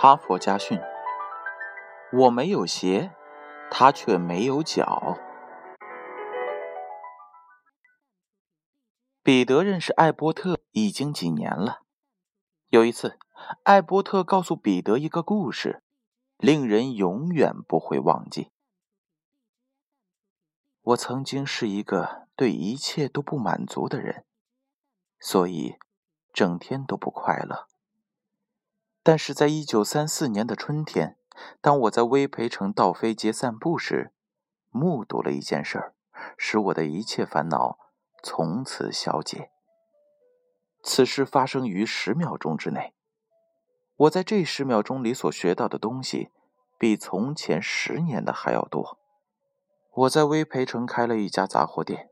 [0.00, 0.80] 哈佛家训：
[2.12, 3.10] 我没有鞋，
[3.68, 5.18] 他却没有脚。
[9.24, 11.80] 彼得认识艾波特已经几年了。
[12.68, 13.18] 有一次，
[13.64, 15.82] 艾波特告诉彼得一个故事，
[16.36, 18.52] 令人永远不会忘记。
[20.80, 24.24] 我曾经是一个对一切都不满足的人，
[25.18, 25.74] 所以
[26.32, 27.66] 整天都不快乐。
[29.08, 31.16] 但是在一九三四年的春天，
[31.62, 34.12] 当我在威培城道飞街散步时，
[34.68, 35.94] 目睹了一件事儿，
[36.36, 37.78] 使我的一切烦恼
[38.22, 39.50] 从此消解。
[40.82, 42.92] 此事发生于十秒钟之内。
[43.96, 46.28] 我在这十秒钟里所学到的东西，
[46.78, 48.98] 比从前十年的还要多。
[49.94, 52.10] 我在威培城开了一家杂货店，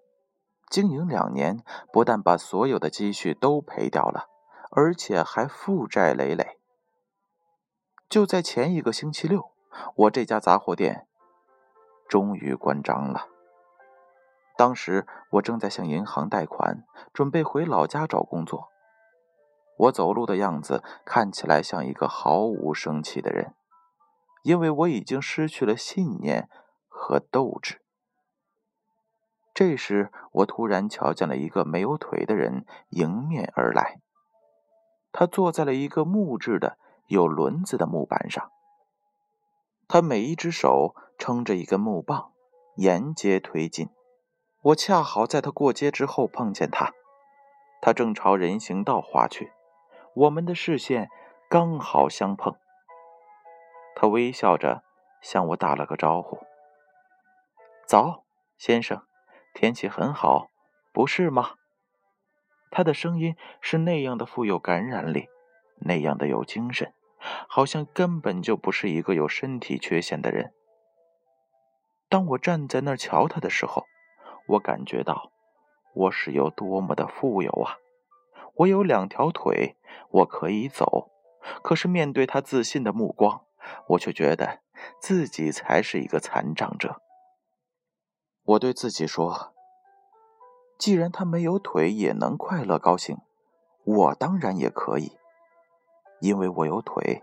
[0.70, 4.31] 经营两年，不但把所有的积蓄都赔掉了，
[4.70, 6.59] 而且还负债累累。
[8.09, 9.51] 就在前一个星期六，
[9.97, 11.09] 我这家杂货店
[12.09, 13.27] 终于关张了。
[14.57, 18.69] 当时我正在向银行贷款，准备回老家找工作。
[19.79, 23.55] 我走路的样子看起来像一个毫无生气的人，
[24.45, 26.48] 因为我已经失去了信念
[26.89, 27.83] 和斗志。
[29.53, 34.01] 这时，我突然瞧见了一个没有腿的人迎面而来，
[35.11, 36.79] 他坐在了一个木质的。
[37.09, 38.51] 有轮子的木板上，
[39.87, 42.33] 他每一只手撑着一根木棒，
[42.75, 43.89] 沿街推进。
[44.63, 46.92] 我恰好在他过街之后碰见他，
[47.80, 49.53] 他正朝人行道滑去，
[50.14, 51.08] 我们的视线
[51.48, 52.57] 刚好相碰。
[53.95, 54.83] 他微笑着
[55.23, 56.41] 向我打了个招呼
[57.86, 58.25] ：“早，
[58.59, 59.07] 先生，
[59.55, 60.48] 天气很好，
[60.92, 61.55] 不是吗？”
[62.73, 65.29] 他的声音是那样的富有感染力。
[65.79, 66.95] 那样的有精神，
[67.48, 70.53] 好像根本就不是一个有身体缺陷的人。
[72.09, 73.85] 当我站在那儿瞧他的时候，
[74.47, 75.33] 我感觉到
[75.95, 77.79] 我是有多么的富有啊！
[78.57, 79.77] 我有两条腿，
[80.11, 81.11] 我可以走。
[81.63, 83.45] 可是面对他自信的目光，
[83.89, 84.61] 我却觉得
[85.01, 87.01] 自己才是一个残障者。
[88.45, 89.53] 我对自己说
[90.79, 93.19] ：“既然他没有腿也能快乐高兴，
[93.85, 95.19] 我当然也可以。”
[96.21, 97.23] 因为我有腿，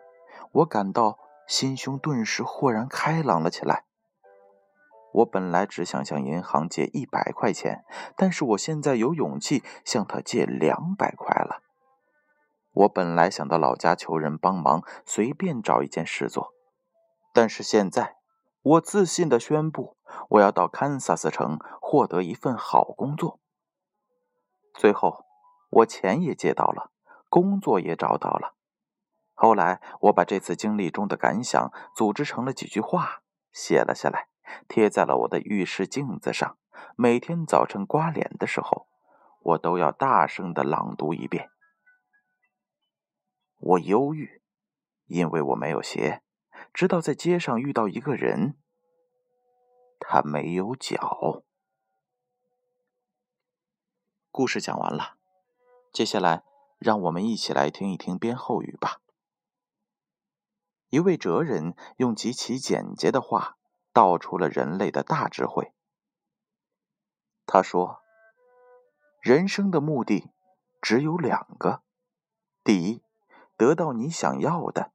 [0.52, 3.86] 我感到心胸顿时豁然开朗了起来。
[5.14, 11.62] 我本来只想向银行借一百块钱，但是我现在有勇气向他借两百块了。
[12.72, 16.54] 我本来想到老家求人帮忙，随便找一件事做，
[17.31, 18.16] 但是现在
[18.64, 19.98] 我自信地宣布，
[20.30, 23.40] 我要到堪萨斯城获得一份好工作。
[24.74, 25.25] 最后，
[25.70, 26.90] 我钱也借到了，
[27.30, 28.56] 工作也找到了。
[29.44, 34.30] 后来，我把这次经历中的感想组织成了几句话，写了下来，
[34.70, 36.58] 贴在了我的浴室镜子上。
[36.96, 38.88] 每天早晨刮脸的时候，
[39.42, 41.50] 我都要大声的朗读一遍。
[43.59, 44.42] 我忧郁，
[45.08, 46.22] 因为我没有鞋，
[46.74, 48.56] 直到在街上遇到一个人，
[50.00, 51.44] 他没有脚。
[54.31, 55.18] 故事讲完了，
[55.92, 56.44] 接下来
[56.80, 59.02] 让我们一起来听一听编后语吧。
[60.94, 63.58] 一位哲人用极其简洁的话
[63.94, 65.74] 道出了人类的大智慧。
[67.48, 68.04] 他说
[69.20, 70.30] ：“人生的目的
[70.84, 71.81] 只有两个：
[72.64, 73.02] 第一，
[73.58, 74.92] 得到你想要的；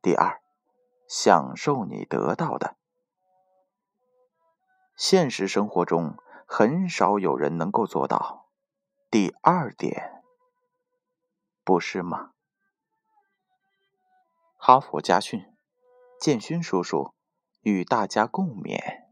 [0.00, 0.40] 第二，
[1.08, 2.76] 享受你得到的。”
[4.94, 6.14] 现实生活中，
[6.46, 8.46] 很少有人能够做到
[9.10, 10.22] 第二点，
[11.64, 12.30] 不是吗？
[14.62, 15.42] 哈佛家训，
[16.20, 17.14] 建勋叔叔
[17.62, 19.09] 与大家共勉。